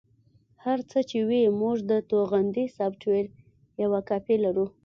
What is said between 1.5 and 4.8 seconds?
موږ د توغندي سافټویر یوه کاپي لرو